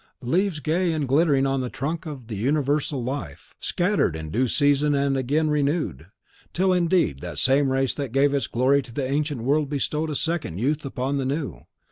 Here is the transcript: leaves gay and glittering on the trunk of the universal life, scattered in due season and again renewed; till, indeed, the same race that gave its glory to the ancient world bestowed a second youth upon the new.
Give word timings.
leaves 0.23 0.59
gay 0.59 0.91
and 0.93 1.07
glittering 1.07 1.45
on 1.45 1.61
the 1.61 1.69
trunk 1.69 2.07
of 2.07 2.25
the 2.25 2.35
universal 2.35 3.03
life, 3.03 3.53
scattered 3.59 4.15
in 4.15 4.31
due 4.31 4.47
season 4.47 4.95
and 4.95 5.15
again 5.15 5.47
renewed; 5.47 6.07
till, 6.53 6.73
indeed, 6.73 7.19
the 7.21 7.35
same 7.35 7.71
race 7.71 7.93
that 7.93 8.11
gave 8.11 8.33
its 8.33 8.47
glory 8.47 8.81
to 8.81 8.91
the 8.91 9.05
ancient 9.05 9.43
world 9.43 9.69
bestowed 9.69 10.09
a 10.09 10.15
second 10.15 10.57
youth 10.57 10.83
upon 10.85 11.17
the 11.17 11.25
new. 11.25 11.67